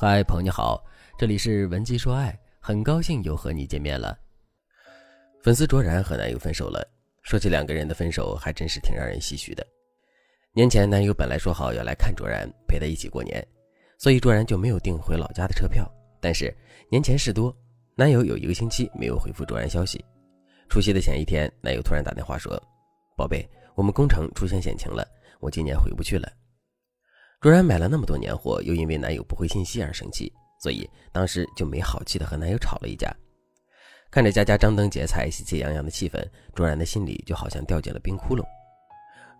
[0.00, 0.80] 嗨，朋友你好，
[1.18, 4.16] 这里是文姬说爱，很高兴又和你见面了。
[5.42, 6.88] 粉丝卓然和男友分手了，
[7.24, 9.66] 说起两个人的分手，还真是挺让人唏嘘的。
[10.52, 13.44] 年前，男友本来说好要来看卓然，陪她一起过年，
[13.98, 15.84] 所以卓然就没有订回老家的车票。
[16.20, 16.56] 但是
[16.88, 17.52] 年前事多，
[17.96, 20.04] 男友有一个星期没有回复卓然消息。
[20.68, 22.56] 除夕的前一天，男友突然打电话说
[23.18, 23.44] ：“宝贝，
[23.74, 25.04] 我们工程出现险情了，
[25.40, 26.30] 我今年回不去了。”
[27.40, 33.14] 卓然买了那么多年货，又因为男友不回信息而生气，所以当时就没好气的和男友吵了一架。
[34.10, 36.20] 看着家家张灯结彩、喜气洋洋的气氛，
[36.52, 38.42] 卓然的心里就好像掉进了冰窟窿。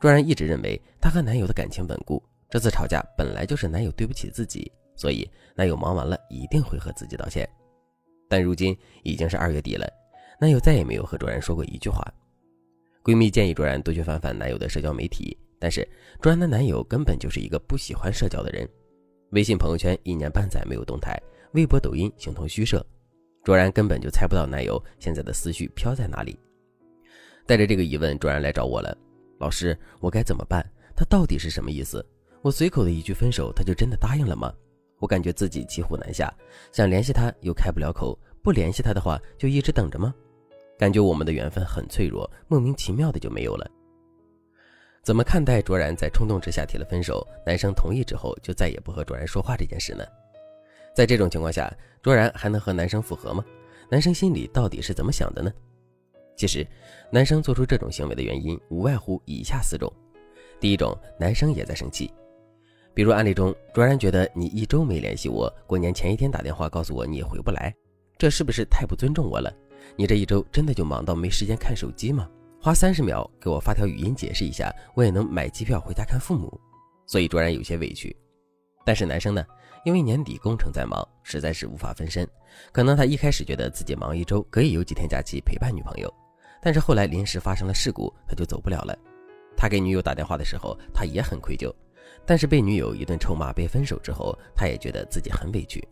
[0.00, 7.48] 卓然一直认为她和男友的感情稳固，这次吵架本来就是男友对不起自己，所以男友忙完了一定会和自己道歉。
[8.28, 9.90] 但如今已经是二月底了，
[10.38, 12.00] 男友再也没有和卓然说过一句话。
[13.02, 15.36] 闺蜜建议卓然多去翻翻男友的社交媒体。
[15.58, 15.86] 但是
[16.20, 18.68] 卓然的男友根本就是一个不喜欢社交的人，
[19.30, 21.20] 微信朋友圈一年半载没有动态，
[21.52, 22.84] 微博、抖音形同虚设，
[23.44, 26.38] 卓然根本就猜不到男友现在的思绪飘在哪里。
[27.46, 28.96] 带着这个疑问，卓然来找我了，
[29.38, 30.64] 老师，我该怎么办？
[30.94, 32.04] 他到底是什么意思？
[32.42, 34.52] 我随口的一句分手，他就真的答应了吗？
[35.00, 36.32] 我感觉自己骑虎难下，
[36.72, 40.14] 想联系他又开不了口，不联系他的话就一直等着吗？
[40.78, 43.68] 感觉我们的缘分很脆弱，莫名其妙的就没有了。
[45.02, 50.04] 怎么看待卓然在冲动之下提了分手，男生同意之后就再也不和卓然说话这件事呢？
[50.94, 53.44] 在这种情况下，卓然还能和男生复合吗？
[53.90, 55.50] 男生心里到底是怎么想的呢？
[56.36, 56.66] 其实，
[57.10, 59.90] 男生做出这种行为的原因无外乎以下四种：
[60.60, 62.12] 第一种，男生也在生气，
[62.92, 67.74] 比如案例中，卓然觉得你一周没联系我，过年前一天打电话告诉我你也回不来，
[68.18, 69.52] 这是不是太不尊重我了？
[69.96, 72.28] 你这一周真的就忙到没时间看手机吗？
[72.68, 76.52] 花三十秒给我发条语音解释一下，我也能买机票回家看父母，
[77.06, 78.14] 所以卓然有些委屈。
[78.84, 79.42] 但是男生呢，
[79.86, 82.28] 因为年底工程在忙，实在是无法分身。
[82.70, 86.12] 可能他一开始觉得自己忙一周可以有几天假期陪伴女朋友，
[86.60, 88.94] 但是后来临时发生了事故，他就走不了了。
[89.56, 91.74] 他给女友打电话的时候，他也很愧疚，
[92.26, 95.82] 但是被女友一顿臭骂，被分手之后，他也觉得自己很委屈。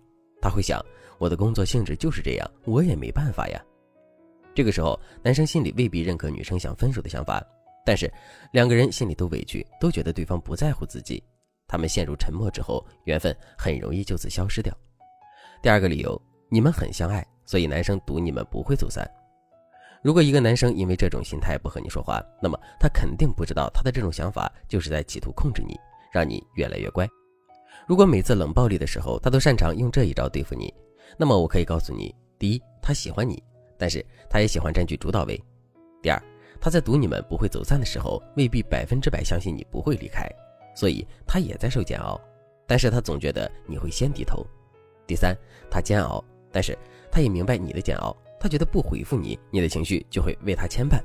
[0.42, 0.78] 他会想，
[1.16, 3.64] 我的工作性质就是这样，我也没办法呀。
[4.56, 7.44] 这个时候，男生心里未必认可女生想分手的想法，
[7.84, 8.10] 但是
[8.52, 11.22] 两个人心里都委屈，都觉得对方不在乎自己。
[11.68, 14.74] 他们陷入沉默之后，缘分很容易就此消失掉。
[15.60, 16.18] 第二个理由，
[16.48, 19.06] 你们很相爱，所以男生赌你们不会走散。
[20.02, 25.78] 如果一个男生因为这种心态不和你说话，那么他肯定不知道他的这种想法就是在企图控制你，
[26.10, 27.06] 让你越来越乖。
[27.86, 30.72] 如果每次冷暴力的时候他都擅长用这一招对付你，
[31.18, 33.42] 那么我可以告诉你：第一，他喜欢你。
[33.78, 35.40] 但是他也喜欢占据主导位。
[36.02, 36.22] 第二，
[36.60, 40.28] 他在赌你们不会走散的时候，未必百分之百相信你不会离开，
[40.74, 42.20] 所以他也在受煎熬。
[42.66, 44.44] 但是他总觉得你会先低头。
[45.06, 45.36] 第三，
[45.70, 46.76] 他煎熬，但是
[47.10, 48.16] 他也明白你的煎熬。
[48.38, 51.00] 他觉得不回复你，你的情绪就会为他牵绊。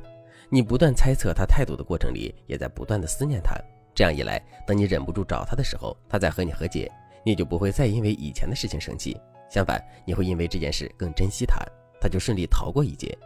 [0.50, 3.56] 你不断猜测他态度的过程里，也在不断的思念他。
[3.96, 6.92] 这样一来，等你忍不住找他的时候，他再和你和解，
[7.24, 9.18] 你就不会再因为以前的事情生气。
[9.50, 11.64] 相反，你会因为这件事更珍惜他。
[12.02, 13.18] 他就顺利逃过一劫。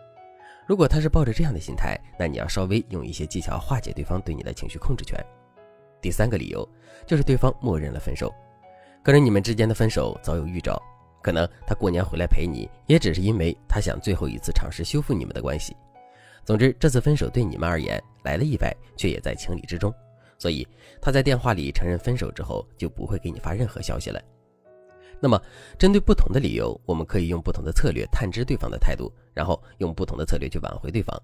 [0.68, 5.18] 如果他是抱着这样的心态，那你要稍微用一些技巧化解对方对你的情绪控制权。
[6.02, 6.68] 第三个理由
[7.08, 8.34] 就是对方默认了分手，
[9.04, 10.80] 可能你们之间的分手早有预兆，
[11.22, 15.76] 可能他过年回来陪你，也只是因为他想最后一次尝试修复你们的关系。
[16.44, 19.94] 总之，这次分手对你们而言来了意外，却也在情理之中，
[20.38, 20.68] 所以
[21.02, 24.22] 他在电话里承认分手之后，就不会给你发任何消息了。
[25.22, 25.42] 那么，
[25.78, 31.20] 针对不同的理由，我们可以用不同的策略探知对方的态度，然后用不同的策略去挽回对方。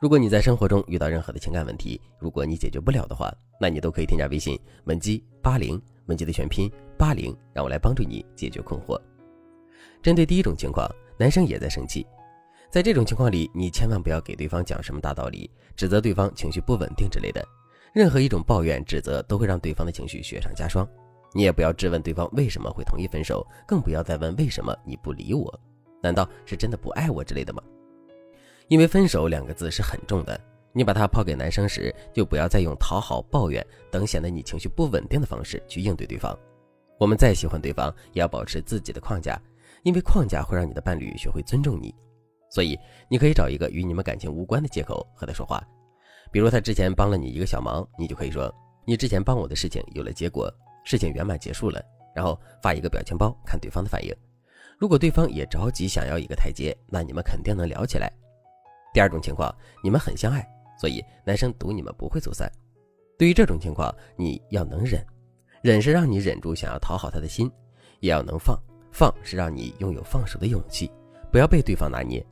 [0.00, 9.00] 如果你在生活中遇到任何的情感问题，如果你解决不了的话，那你都可以添加微信文姬八零，文姬的全拼八零，让我来帮助你解决困惑。
[10.02, 10.86] 针对第一种情况，
[11.16, 12.06] 男生也在生气，
[12.70, 17.42] 在这种情况里，你千万不要给对方讲什么大道理，指责对方情绪不稳定之类的，
[17.94, 20.86] 任何一种抱怨、指责都会让对方的情绪雪上加霜。
[21.34, 25.52] 你也不要质问对方为什么会同意分手，更不要再问为什么你不理我，
[26.00, 27.60] 难道是真的不爱我之类的吗？
[28.68, 30.40] 因为分手两个字是很重的，
[30.72, 36.38] 你把它抛给男生时，就不要再用讨好、抱怨等显得你情绪不稳定的方式去应对对方。
[36.98, 39.36] 我们再喜欢对方，也要保持自己的框架，
[39.82, 41.92] 因为框架会让你的伴侣学会尊重你。
[42.48, 42.78] 所以，
[43.08, 45.60] 你可以找一个与你们感情无关的借口和他说话，
[46.30, 48.54] 比如他之前帮了你一个小忙，你就可以说
[48.86, 50.48] ：“你之前帮我的事情有了结果。”
[50.84, 51.82] 事情圆满结束了，
[52.14, 54.14] 然后发一个表情包看对方的反应。
[54.78, 58.12] 如果对方也着急想要一个台阶，那你们肯定能聊起来。
[58.92, 59.52] 第二种情况，
[59.82, 60.46] 你们很相爱，
[60.78, 62.50] 所以男生赌你们不会走散。
[63.18, 65.04] 对于这种情况，你要能忍，
[65.62, 67.50] 忍是让你忍住想要讨好他的心，
[68.00, 68.56] 也要能放。
[68.92, 70.88] 放是让你拥有放手的勇气，
[71.32, 72.24] 不要被对方拿捏。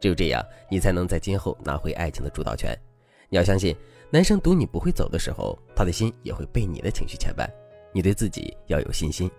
[0.00, 2.74] 只有这样，你才能在今后拿回爱情的主导权。
[3.28, 3.76] 你要相信，
[4.10, 7.46] 男生赌你不会走的时候，他的心也会被你的情绪牵绊。
[7.92, 9.30] 你对自己要有信心。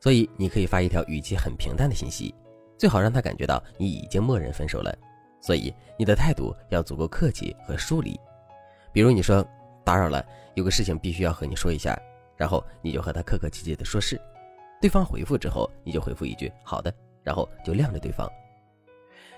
[0.00, 2.34] 所以，你可以发一条语气很平淡的信息，
[2.76, 4.96] 最好让他感觉到你已经默认分手了。
[5.40, 8.18] 所以，你的态度要足够客气和疏离。
[8.92, 9.44] 比如，你说
[9.84, 10.24] 打扰了，
[10.54, 12.00] 有个事情必须要和你说一下，
[12.36, 14.20] 然后你就和他客客气气的说是。
[14.80, 16.94] 对方回复之后，你就回复一句“好的”，
[17.24, 18.30] 然后就晾着对方。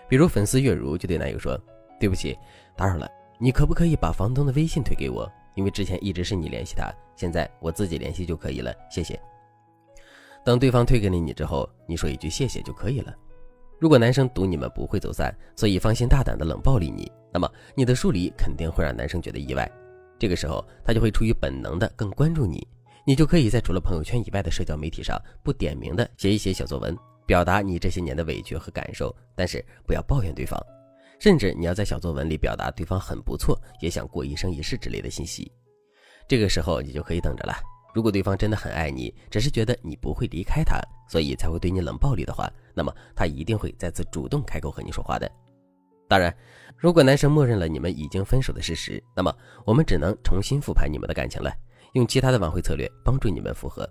[0.09, 1.59] 比如粉丝月如就对男友说
[1.99, 2.37] ：“对不起，
[2.77, 5.27] 打扰了，你可不可以把房东的微信推给我？
[5.55, 9.19] 因为之前一直是你联系他，现在我自己联系就可以了，谢谢。”
[10.45, 13.15] 等对方推给了你之后，你说一句“谢谢”就可以了。
[13.79, 19.71] 如果男生赌你们不会走散，所以放心大胆的冷暴力你，那么你的疏离肯定会让男生觉得意外，
[20.19, 22.67] 这个时候他就会出于本能的更关注你。
[23.07, 30.59] 你就可以在除了朋友圈以外的社交媒体上不点名的写一写小作文，表达你这些年的委屈和感受，但是不要抱怨对方，
[31.21, 35.53] 甚至你要在小作文里表达对方很不错，也想过一生一世之类的信息。
[36.27, 37.55] 这个时候你就可以等着了。
[37.93, 45.31] 如果对方真的很爱你，只是觉得你不会离开他，所以才会对你冷暴力的话，那么他一定会再次主动开口和你说话的。
[46.09, 46.35] 当然，
[46.77, 49.33] 如果男生默认了你们已经分手的事实，那么
[49.67, 51.53] 我们只能重新复盘你们的感情了。
[51.95, 53.89] 用其他的挽回策略帮助你们复合。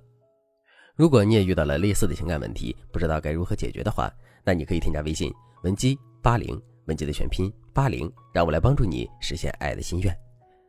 [0.96, 4.10] 如果你也遇到了类似的情感问题，不知道该如何解决的话，
[4.44, 5.31] 那你可以添加微信
[5.64, 10.13] 文姬八零，文姬的全拼八零，让我来帮助你实现爱的心愿。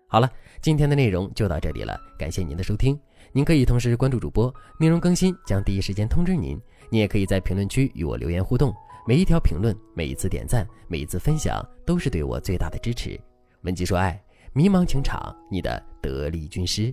[0.06, 0.31] 好了，
[0.61, 2.96] 今天的内容就到这里了，感谢您的收听。
[3.32, 6.61] 您可以同时关注主播，内容更新将第一时间通知您。
[6.90, 8.75] 你也可以在评论区与我留言互动，
[9.06, 13.19] 每一条评论、每一次点赞、每一次分享，都是对我最大的支持。
[13.62, 14.23] 文姬说爱。
[14.52, 16.93] 迷茫情场，你的得力军师。